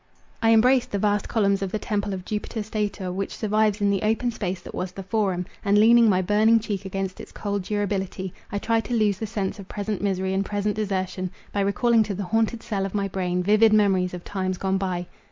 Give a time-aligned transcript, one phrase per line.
[0.41, 4.01] I embraced the vast columns of the temple of Jupiter Stator, which survives in the
[4.01, 8.33] open space that was the Forum, and leaning my burning cheek against its cold durability,
[8.51, 12.15] I tried to lose the sense of present misery and present desertion, by recalling to
[12.15, 15.05] the haunted cell of my brain vivid memories of times gone by.